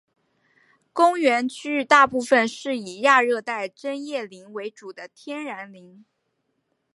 [0.93, 6.03] 公园区域大部分是以亚寒带针叶林为主的天然林。